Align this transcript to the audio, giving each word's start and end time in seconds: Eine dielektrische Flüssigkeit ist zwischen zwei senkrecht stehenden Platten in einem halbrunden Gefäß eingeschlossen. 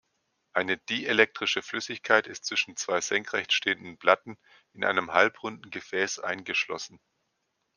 Eine 0.53 0.79
dielektrische 0.79 1.61
Flüssigkeit 1.61 2.25
ist 2.25 2.45
zwischen 2.45 2.75
zwei 2.75 3.01
senkrecht 3.01 3.53
stehenden 3.53 3.99
Platten 3.99 4.39
in 4.73 4.83
einem 4.83 5.13
halbrunden 5.13 5.69
Gefäß 5.69 6.17
eingeschlossen. 6.17 6.99